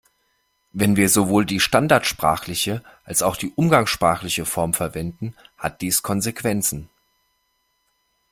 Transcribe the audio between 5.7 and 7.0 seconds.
dies Konsequenzen.